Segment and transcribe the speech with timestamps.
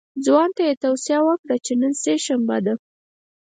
[0.25, 2.73] ځوان ته یې توصیه وکړه چې نن سه شنبه ده.